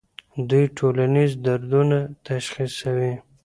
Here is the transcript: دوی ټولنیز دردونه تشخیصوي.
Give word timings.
دوی 0.49 0.65
ټولنیز 0.77 1.31
دردونه 1.45 1.97
تشخیصوي. 2.27 3.13